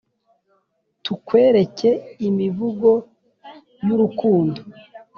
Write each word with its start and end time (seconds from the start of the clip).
tukwereke 1.03 1.89
imivugo 2.27 2.89
yu 3.85 3.95
rukundo, 4.01 4.59